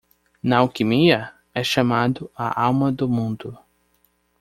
Na 0.43 0.57
alquimia? 0.57 1.31
é 1.53 1.63
chamado 1.63 2.31
a 2.35 2.59
alma 2.59 2.91
do 2.91 3.07
mundo. 3.07 3.55